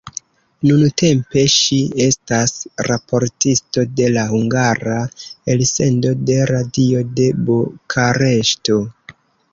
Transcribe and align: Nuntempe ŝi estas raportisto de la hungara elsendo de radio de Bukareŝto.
Nuntempe 0.67 1.41
ŝi 1.55 1.77
estas 2.05 2.55
raportisto 2.87 3.85
de 3.99 4.09
la 4.15 4.25
hungara 4.31 4.97
elsendo 5.55 6.15
de 6.31 6.39
radio 6.55 7.05
de 7.21 7.31
Bukareŝto. 7.51 8.85